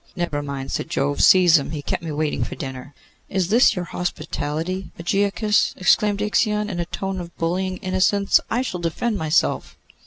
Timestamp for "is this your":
3.29-3.85